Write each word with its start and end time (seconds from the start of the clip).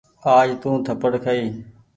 آج 0.35 0.47
تونٚ 0.61 0.75
ٿپڙ 0.85 1.11
کآئي۔ 1.23 1.45